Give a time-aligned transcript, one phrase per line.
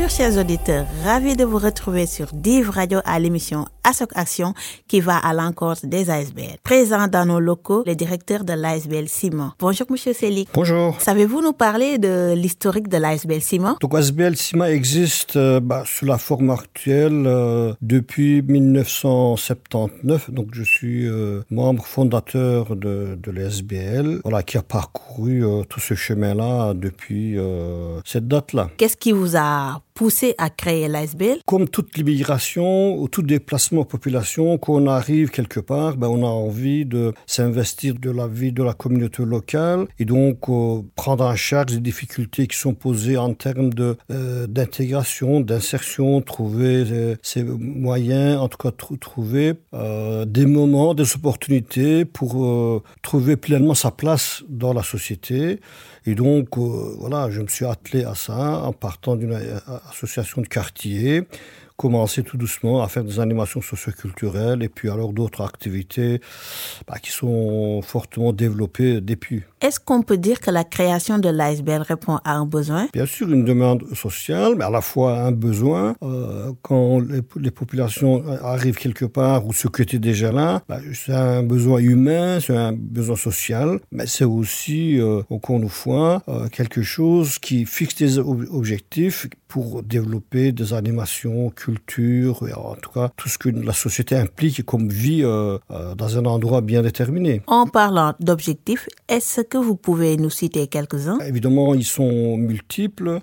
[0.00, 4.54] Bonjour chers auditeurs, ravi de vous retrouver sur Div Radio à l'émission Assoc Action
[4.86, 6.58] qui va à l'encontre des ASBL.
[6.62, 9.54] Présent dans nos locaux, le directeur de l'ASBL Ciment.
[9.58, 10.50] Bonjour monsieur Selik.
[10.54, 11.00] Bonjour.
[11.00, 16.04] Savez-vous nous parler de l'historique de l'ASBL Ciment Donc ASBL Ciment existe euh, bah, sous
[16.04, 20.30] la forme actuelle euh, depuis 1979.
[20.30, 25.94] Donc je suis euh, membre fondateur de, de l'ASBL, voilà, qui a parcouru tout ce
[25.94, 27.36] chemin-là depuis
[28.04, 28.70] cette date-là.
[28.76, 34.56] Qu'est-ce qui vous a poussé à créer l'ASBL Comme toute l'immigration ou tout déplacement population,
[34.56, 38.62] quand on arrive quelque part, ben, on a envie de s'investir de la vie de
[38.62, 43.34] la communauté locale et donc euh, prendre en charge les difficultés qui sont posées en
[43.34, 50.24] termes de euh, d'intégration, d'insertion, trouver euh, ces moyens, en tout cas tr- trouver euh,
[50.24, 55.58] des moments, des opportunités pour trouver pleinement sa place dans la société.
[56.08, 59.58] Et donc, euh, voilà, je me suis attelé à ça en partant d'une euh,
[59.90, 61.24] association de quartier,
[61.76, 66.22] commencer tout doucement à faire des animations socioculturelles et puis alors d'autres activités
[66.86, 69.42] bah, qui sont fortement développées depuis.
[69.60, 72.86] Est-ce qu'on peut dire que la création de l'ASBL répond à un besoin?
[72.92, 75.96] Bien sûr, une demande sociale, mais à la fois un besoin.
[76.02, 80.78] Euh, quand les, les populations arrivent quelque part ou ceux qui étaient déjà là, bah,
[80.94, 86.22] c'est un besoin humain, c'est un besoin social, mais c'est aussi, euh, encore une fois,
[86.28, 92.74] euh, quelque chose qui fixe des ob- objectifs pour développer des animations, culture, et en
[92.76, 97.40] tout cas tout ce que la société implique comme vie dans un endroit bien déterminé.
[97.46, 101.18] En parlant d'objectifs, est-ce que vous pouvez nous citer quelques-uns?
[101.20, 103.20] Évidemment, ils sont multiples.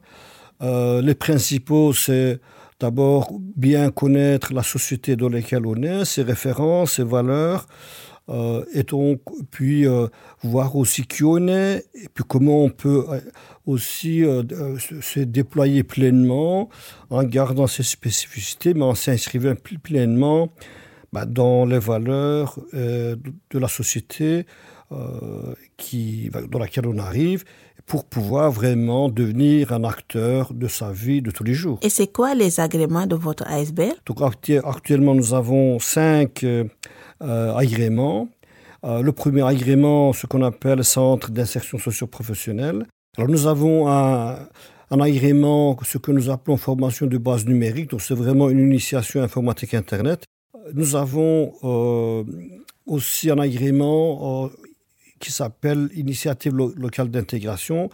[0.61, 2.39] Euh, les principaux, c'est
[2.79, 7.67] d'abord bien connaître la société dans laquelle on est, ses références, ses valeurs,
[8.29, 9.21] euh, et donc
[9.51, 10.07] puis euh,
[10.43, 13.05] voir aussi qui on est, et puis comment on peut
[13.65, 14.23] aussi
[15.01, 16.69] se- déployer pleinement
[17.09, 20.49] en gardant ses spécificités, mais en s'inscrivant pl- pleinement
[21.13, 24.45] bah, dans les valeurs de- la société
[25.77, 27.43] qui, bah, dans laquelle on arrive
[27.85, 31.77] pour pouvoir vraiment devenir un acteur de sa vie de tous les jours.
[31.83, 36.63] Et c'est quoi les agréments de votre ASBL Donc actu- actuellement, nous avons cinq euh,
[37.21, 38.27] euh, agréments.
[38.83, 42.85] Euh, le premier agrément, ce qu'on appelle Centre d'insertion socio-professionnelle.
[43.17, 44.37] Alors nous avons un,
[44.91, 49.21] un agrément, ce que nous appelons formation de base numérique, donc c'est vraiment une initiation
[49.21, 50.23] informatique Internet.
[50.73, 52.23] Nous avons euh,
[52.85, 54.49] aussi un agrément euh,
[55.25, 57.89] qui s'appelle Initiative lo- locale d'intégration.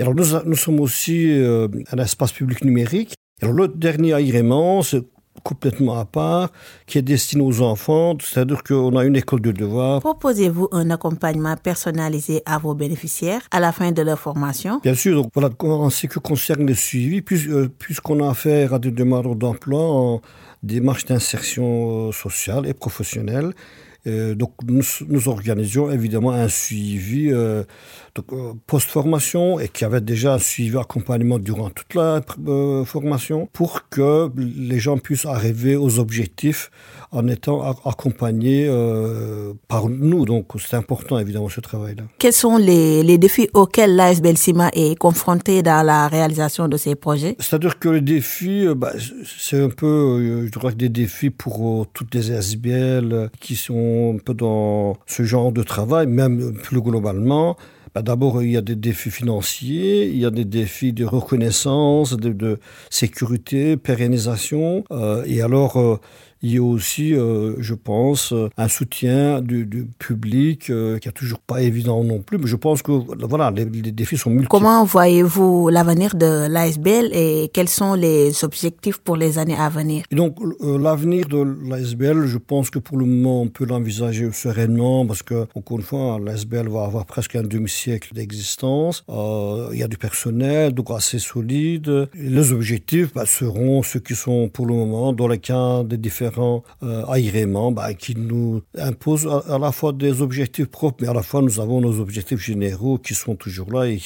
[0.00, 3.14] Alors nous, sommes aussi euh, un espace public numérique.
[3.42, 5.04] Alors le dernier agrément, c'est
[5.42, 6.50] complètement à part,
[6.86, 10.00] qui est destiné aux enfants, c'est-à-dire qu'on a une école de devoir.
[10.00, 14.80] Proposez-vous un accompagnement personnalisé à vos bénéficiaires à la fin de leur formation?
[14.82, 18.78] Bien sûr, donc voilà, en ce qui concerne le suivi, euh, puisqu'on a affaire à
[18.78, 20.20] des demandeurs d'emploi en
[20.62, 23.52] démarche d'insertion euh, sociale et professionnelle,
[24.06, 27.64] donc nous, nous organisions évidemment un suivi euh, euh,
[28.66, 34.30] post-formation et qui avait déjà un suivi accompagnement durant toute la euh, formation pour que
[34.36, 36.70] les gens puissent arriver aux objectifs
[37.12, 40.24] en étant accompagnés euh, par nous.
[40.24, 42.02] Donc c'est important évidemment ce travail-là.
[42.18, 46.94] Quels sont les, les défis auxquels l'ASBL CIMA est confronté dans la réalisation de ces
[46.94, 47.36] projets?
[47.38, 48.92] C'est-à-dire que les défis, euh, bah,
[49.38, 53.56] c'est un peu, euh, je que des défis pour euh, toutes les SBL euh, qui
[53.56, 57.56] sont un peu dans ce genre de travail, même plus globalement.
[57.96, 62.14] Bah, D'abord, il y a des défis financiers, il y a des défis de reconnaissance,
[62.14, 62.58] de, de
[62.90, 64.84] sécurité, pérennisation.
[64.90, 65.98] euh, et alors, euh,
[66.42, 71.08] il y a aussi, euh, je pense, euh, un soutien du, du public euh, qui
[71.08, 72.38] est toujours pas évident non plus.
[72.38, 74.50] Mais je pense que voilà, les, les défis sont multiples.
[74.50, 80.04] Comment voyez-vous l'avenir de l'ASBL et quels sont les objectifs pour les années à venir?
[80.10, 84.30] Et donc, euh, l'avenir de l'ASBL, je pense que pour le moment, on peut l'envisager
[84.32, 89.04] sereinement parce que, encore une fois, l'ASBL va avoir presque un demi-siècle d'existence.
[89.08, 92.08] Il y a du personnel, donc assez solide.
[92.14, 96.25] Les objectifs bah, seront ceux qui sont pour le moment dans le cas des différents
[96.82, 101.14] euh, agréments bah, qui nous imposent à, à la fois des objectifs propres, mais à
[101.14, 104.00] la fois nous avons nos objectifs généraux qui sont toujours là et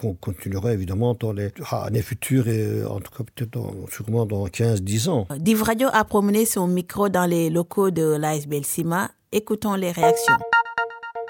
[0.00, 3.58] qu'on continuera évidemment dans les ah, années futures et en tout cas peut-être
[3.90, 5.26] sûrement dans 15-10 ans.
[5.38, 9.10] Div Radio a promené son micro dans les locaux de l'ASBL CIMA.
[9.32, 10.34] Écoutons les réactions.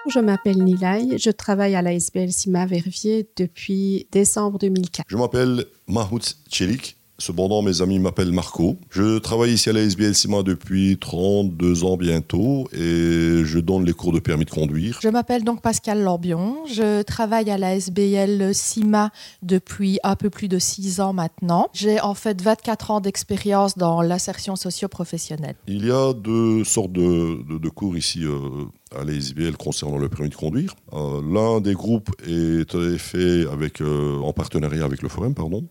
[0.09, 5.05] Je m'appelle Nilay, je travaille à l'ASBL Sima Verviers depuis décembre 2004.
[5.07, 6.98] Je m'appelle Mahmoud Tchelik.
[7.21, 8.77] Cependant, mes amis m'appellent Marco.
[8.91, 13.93] Je travaille ici à la SBL CIMA depuis 32 ans bientôt et je donne les
[13.93, 15.01] cours de permis de conduire.
[15.03, 16.59] Je m'appelle donc Pascal Lambion.
[16.67, 19.11] Je travaille à la SBL CIMA
[19.43, 21.69] depuis un peu plus de 6 ans maintenant.
[21.73, 25.57] J'ai en fait 24 ans d'expérience dans l'insertion socio-professionnelle.
[25.67, 28.67] Il y a deux sortes de, cours ici euh,
[28.97, 30.73] à la SBL concernant le permis de conduire.
[30.93, 35.65] Euh, l'un des groupes est fait avec, euh, en partenariat avec le Forum, pardon.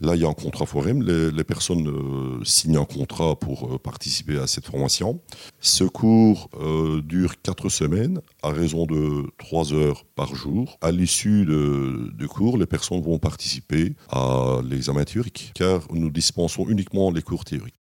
[0.00, 1.02] Là, il y a un contrat forum.
[1.02, 5.20] Les, personnes euh, signent un contrat pour euh, participer à cette formation.
[5.60, 10.78] Ce cours euh, dure quatre semaines à raison de trois heures par jour.
[10.80, 17.10] À l'issue du cours, les personnes vont participer à l'examen théorique, car nous dispensons uniquement
[17.10, 17.79] les cours théoriques.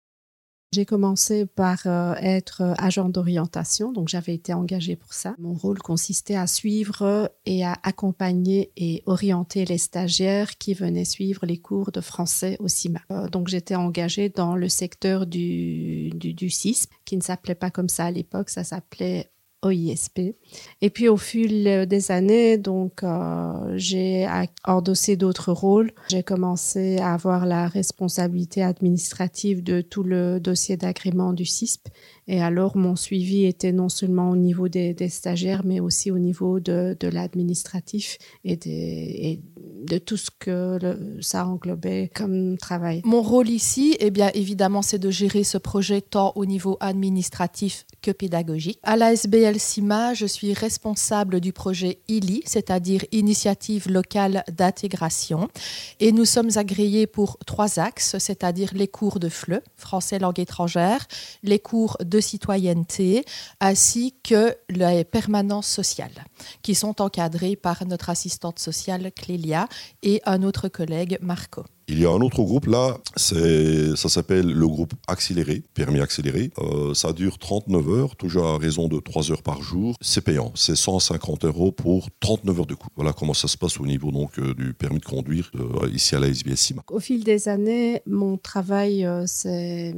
[0.76, 5.34] J'ai commencé par euh, être euh, agent d'orientation, donc j'avais été engagée pour ça.
[5.40, 11.46] Mon rôle consistait à suivre et à accompagner et orienter les stagiaires qui venaient suivre
[11.46, 13.00] les cours de français au CIMA.
[13.10, 17.72] Euh, donc j'étais engagée dans le secteur du, du, du CISP, qui ne s'appelait pas
[17.72, 19.32] comme ça à l'époque, ça s'appelait
[19.66, 20.36] OISP.
[20.82, 24.28] Et puis au fil des années, donc euh, j'ai
[24.66, 25.92] endossé d'autres rôles.
[26.10, 31.88] J'ai commencé à avoir la responsabilité administrative de tout le dossier d'agrément du CISP.
[32.28, 36.60] Et alors mon suivi était non seulement au niveau des, stagiaires, mais aussi au niveau
[36.60, 40.80] de, l'administratif et, de tout ce que
[41.22, 43.02] ça englobait comme travail.
[43.06, 47.86] Mon rôle ici, eh bien évidemment, c'est de gérer ce projet tant au niveau administratif
[48.02, 48.80] que pédagogique.
[48.82, 55.48] À la SBL CIMA, je suis responsable du projet ILI, c'est-à-dire Initiative locale d'intégration.
[56.00, 61.08] Et nous sommes agréés pour trois axes, c'est-à-dire les cours de FLE, français langue étrangère,
[61.44, 63.26] les cours de citoyenneté,
[63.60, 66.26] ainsi que les permanences sociales,
[66.62, 69.68] qui sont encadrées par notre assistante sociale Clélia
[70.04, 71.64] et un autre collègue Marco.
[71.88, 76.52] Il y a un autre groupe là, ça s'appelle le groupe accéléré, permis accéléré.
[76.58, 79.96] Euh, ça dure 39 heures, toujours à raison de 3 heures par jour.
[80.02, 82.90] C'est payant, c'est 150 euros pour 39 heures de cours.
[82.96, 86.16] Voilà comment ça se passe au niveau donc euh, du permis de conduire euh, ici
[86.16, 86.74] à la SBS.
[86.90, 89.96] Au fil des années, mon travail c'est s'est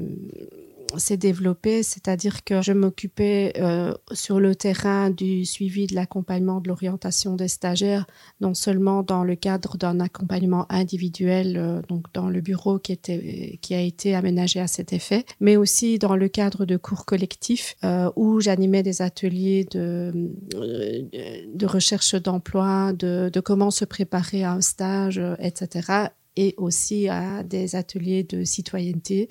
[1.17, 7.35] développé, c'est-à-dire que je m'occupais euh, sur le terrain du suivi de l'accompagnement de l'orientation
[7.35, 8.05] des stagiaires,
[8.41, 13.59] non seulement dans le cadre d'un accompagnement individuel, euh, donc dans le bureau qui, était,
[13.61, 17.75] qui a été aménagé à cet effet, mais aussi dans le cadre de cours collectifs
[17.83, 20.11] euh, où j'animais des ateliers de,
[20.53, 26.09] de recherche d'emploi, de, de comment se préparer à un stage, etc.,
[26.39, 29.27] et aussi à des ateliers de citoyenneté.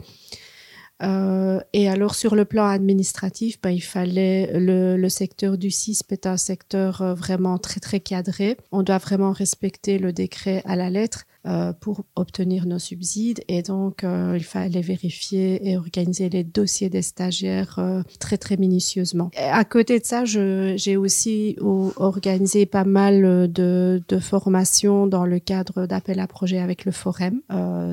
[1.02, 6.12] Euh, et alors sur le plan administratif, ben, il fallait le, le, secteur du CISP
[6.12, 8.56] est un secteur euh, vraiment très très cadré.
[8.72, 11.24] On doit vraiment respecter le décret à la lettre.
[11.46, 13.40] Euh, pour obtenir nos subsides.
[13.46, 18.56] Et donc, euh, il fallait vérifier et organiser les dossiers des stagiaires euh, très, très
[18.56, 19.30] minutieusement.
[19.36, 25.86] à côté de ça, j'ai aussi organisé pas mal de, de formations dans le cadre
[25.86, 27.40] d'appel à projet avec le Forum.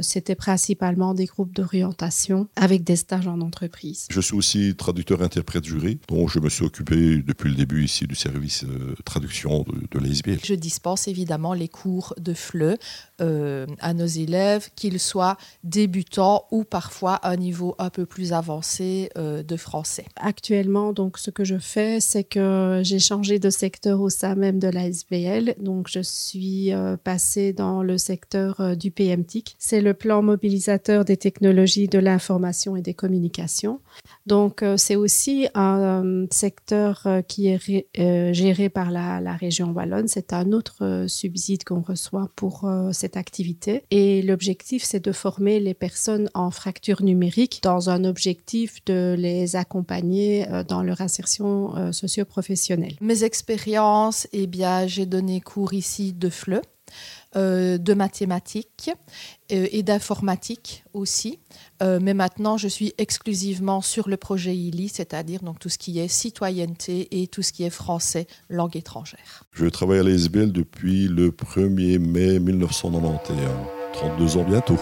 [0.02, 4.08] C'était principalement des groupes d'orientation avec des stages en entreprise.
[4.10, 8.16] Je suis aussi traducteur-interprète juré, donc je me suis occupé depuis le début ici du
[8.16, 8.66] service
[9.06, 10.40] traduction de, de l'ASBL.
[10.44, 12.78] Je dispense évidemment les cours de FLE.
[13.22, 13.43] Euh,
[13.80, 19.10] à nos élèves, qu'ils soient débutants ou parfois à un niveau un peu plus avancé
[19.18, 20.06] euh, de français.
[20.16, 24.60] Actuellement, donc, ce que je fais, c'est que j'ai changé de secteur au sein même
[24.60, 25.56] de la SBL.
[25.60, 29.56] Donc, je suis euh, passée dans le secteur du PMTIC.
[29.60, 33.80] C'est le plan mobilisateur des technologies de l'information et des communications.
[34.26, 40.08] Donc, c'est aussi un secteur qui est géré par la, la région Wallonne.
[40.08, 43.23] C'est un autre subside qu'on reçoit pour cette activité
[43.92, 49.56] et l'objectif, c'est de former les personnes en fracture numérique dans un objectif de les
[49.56, 52.96] accompagner euh, dans leur insertion euh, socio-professionnelle.
[53.02, 56.62] Mes expériences, eh bien, j'ai donné cours ici de FLE.
[57.36, 58.92] Euh, de mathématiques
[59.50, 61.40] et d'informatique aussi.
[61.82, 66.08] mais maintenant, je suis exclusivement sur le projet ILI, c'est-à-dire donc tout ce qui est
[66.08, 69.44] citoyenneté et tout ce qui est français, langue étrangère.
[69.52, 73.48] Je travaille à l'ESBL depuis le 1er mai 1991,
[73.94, 74.78] 32 ans bientôt.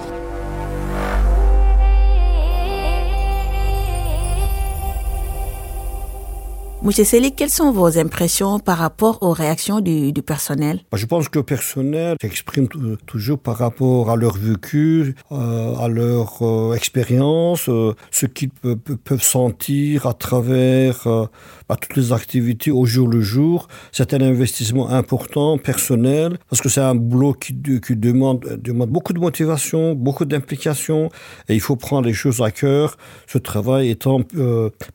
[6.83, 10.79] Monsieur Selig, quelles sont vos impressions par rapport aux réactions du, personnel?
[10.91, 12.67] Bah, Je pense que le personnel s'exprime
[13.05, 19.21] toujours par rapport à leur vécu, euh, à leur euh, expérience, euh, ce qu'ils peuvent
[19.21, 21.07] sentir à travers
[21.69, 23.67] bah, toutes les activités au jour le jour.
[23.91, 29.19] C'est un investissement important, personnel, parce que c'est un boulot qui, demande, demande beaucoup de
[29.19, 31.09] motivation, beaucoup d'implication,
[31.47, 32.97] et il faut prendre les choses à cœur,
[33.27, 34.21] ce travail étant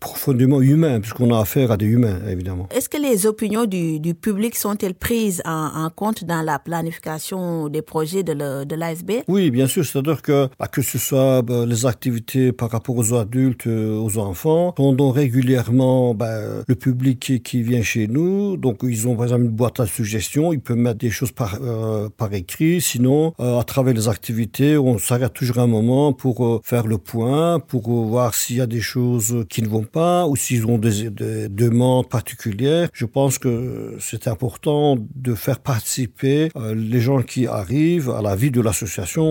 [0.00, 2.68] profondément humain, puisqu'on a affaire à des humains, évidemment.
[2.70, 8.22] Est-ce que les opinions du, public sont-elles prises en, compte dans la planification des projets
[8.22, 9.84] de l'ASB Oui, bien sûr.
[9.84, 14.18] C'est-à-dire que, bah, que ce soit bah, les activités par rapport aux adultes, euh, aux
[14.18, 18.56] enfants, pendant régulièrement bah, le public qui, vient chez nous.
[18.56, 20.52] Donc, ils ont par exemple une boîte à suggestions.
[20.52, 22.80] Ils peuvent mettre des choses par, euh, par écrit.
[22.80, 27.60] Sinon, euh, à travers les activités, on s'arrête toujours un moment pour faire le point,
[27.60, 31.10] pour voir s'il y a des choses qui ne vont pas ou s'ils ont des,
[31.10, 32.88] des, des demande particulière.
[32.92, 38.34] Je pense que c'est important de faire participer euh, les gens qui arrivent à la
[38.36, 39.26] vie de l'association.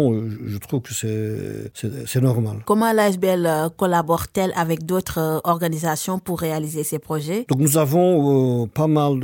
[0.45, 2.57] Je trouve que c'est normal.
[2.65, 7.45] Comment l'ASBL euh, collabore-t-elle avec d'autres euh, organisations pour réaliser ces projets?
[7.49, 9.19] Donc nous avons pas mal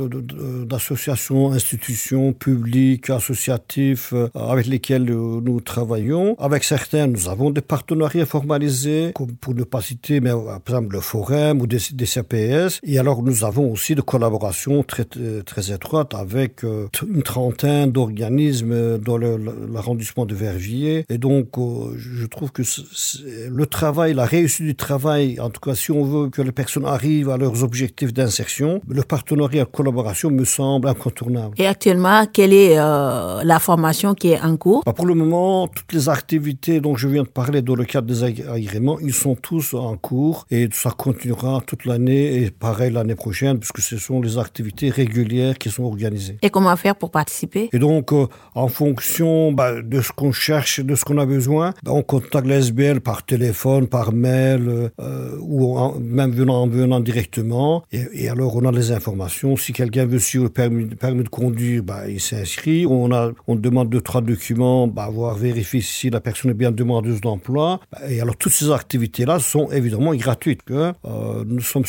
[0.66, 6.36] d'associations, institutions publiques, associatives avec lesquelles nous travaillons.
[6.38, 10.30] Avec certains, nous avons des partenariats formalisés, comme pour ne pas citer, mais
[10.64, 12.80] par exemple le Forum ou des, des CPS.
[12.82, 15.04] Et alors nous avons aussi des collaborations très,
[15.44, 21.04] très étroites avec euh, une trentaine d'organismes dans l'arrondissement de Verviers.
[21.08, 22.62] Et donc, euh, je trouve que
[23.48, 26.84] le travail, la réussite du travail, en tout cas, si on veut que les personnes
[26.84, 31.54] arrivent à leurs objectifs d'insertion, le partenariat, de collaboration me semble incontournable.
[31.58, 34.84] Et actuellement, quelle est euh, la formation qui est en cours?
[34.86, 38.06] Bah, Pour le moment, toutes les activités dont je viens de parler dans le cadre
[38.06, 43.14] des agréments, ils sont tous en cours et ça continuera toute l'année et pareil l'année
[43.14, 46.38] prochaine, puisque ce sont les activités régulières qui sont organisées.
[46.42, 47.68] Et comment faire pour participer?
[47.72, 51.72] Et donc, euh, en fonction bah, de ce qu'on cherche, de ce qu'on a besoin,
[51.82, 57.82] bah, on contacte l'SBL par téléphone, par mail, euh, ou même venant, en venant directement.
[57.92, 59.56] Et, alors, on a les informations.
[59.56, 62.86] Si quelqu'un veut suivre le permis, permis de conduire, bah, il s'inscrit.
[62.86, 66.70] On, a, on demande deux, trois documents, bah, voir vérifier si la personne est bien
[66.70, 67.80] demandeuse d'emploi.
[68.08, 70.62] Et alors, toutes ces activités-là sont évidemment gratuites.
[70.62, 71.86] Que, euh, nous sommes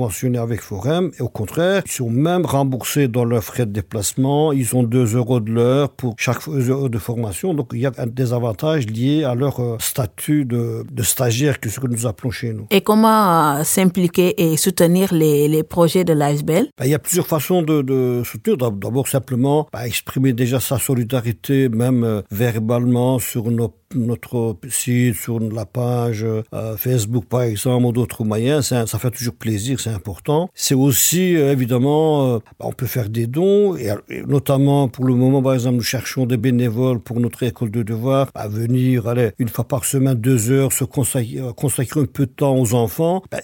[0.00, 4.50] conventionnés avec Forum et au contraire, ils sont même remboursés dans leurs frais de déplacement.
[4.52, 7.52] Ils ont 2 euros de l'heure pour chaque heure de formation.
[7.52, 11.68] Donc il y a des avantages liés à leur euh, statut de, de stagiaire, que
[11.68, 12.66] ce que nous appelons chez nous.
[12.70, 16.98] Et comment euh, s'impliquer et soutenir les, les projets de l'ASBL ben, Il y a
[16.98, 18.56] plusieurs façons de, de soutenir.
[18.56, 25.40] D'abord simplement ben, exprimer déjà sa solidarité, même euh, verbalement sur nos notre site, sur
[25.40, 30.48] la page euh, Facebook par exemple, ou d'autres moyens, ça, fait toujours plaisir, c'est important.
[30.54, 33.90] C'est aussi, euh, évidemment, euh, bah, on peut faire des dons, et,
[34.26, 38.30] notamment pour le moment, par exemple, nous cherchons des bénévoles pour notre école de devoir
[38.34, 42.32] à venir, allez, une fois par semaine, deux heures, se consacrer, consacrer un peu de
[42.32, 43.22] temps aux enfants.
[43.30, 43.38] Bah,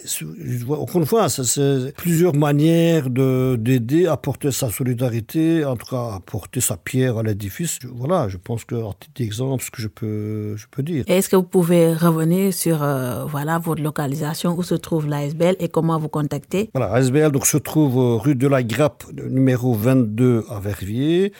[0.71, 6.77] encore une fois, c'est plusieurs manières d'aider, apporter sa solidarité, en tout cas, apporter sa
[6.77, 7.79] pierre à l'édifice.
[7.93, 11.05] Voilà, je pense que, en titre d'exemple, ce que je peux je peux dire.
[11.07, 15.69] Est-ce que vous pouvez revenir sur euh, voilà, votre localisation, où se trouve l'ASBL et
[15.69, 16.71] comment vous contacter?
[16.75, 21.33] Voilà, l'ASBL donc, se trouve euh, rue de la Grappe, numéro 22 à Verviers.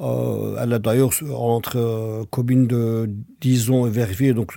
[0.00, 3.08] Euh, elle est d'ailleurs entre communes de
[3.40, 4.52] Dison et Verviers, donc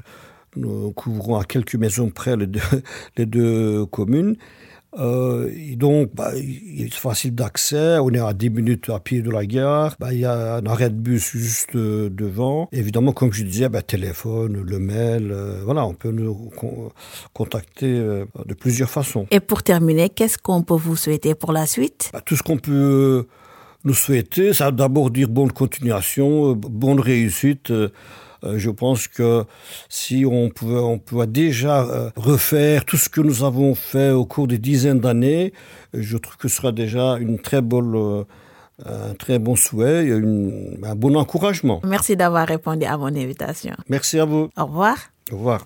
[0.55, 2.59] nous couvrons à quelques maisons près les deux,
[3.17, 4.35] les deux communes.
[4.97, 7.97] Euh, donc, bah, il est facile d'accès.
[7.99, 9.95] On est à 10 minutes à pied de la gare.
[9.99, 12.69] Bah, il y a un arrêt de bus juste euh, devant.
[12.71, 16.51] Évidemment, comme je disais, bah, téléphone, le mail, euh, voilà, on peut nous
[17.33, 19.27] contacter de plusieurs façons.
[19.31, 22.11] Et pour terminer, qu'est-ce qu'on peut vous souhaiter pour la suite?
[22.25, 23.27] Tout ce qu'on peut
[23.83, 27.71] nous souhaiter, c'est d'abord dire bonne continuation, bonne réussite.
[28.43, 29.43] Euh, je pense que
[29.89, 34.25] si on pouvait, on pouvait déjà euh, refaire tout ce que nous avons fait au
[34.25, 35.53] cours des dizaines d'années,
[35.93, 38.23] je trouve que ce sera déjà une très bonne euh,
[38.85, 41.81] un très bon souhait, une, un bon encouragement.
[41.83, 43.75] Merci d'avoir répondu à mon invitation.
[43.89, 44.49] Merci à vous.
[44.57, 44.95] Au revoir.
[45.31, 45.65] Au revoir.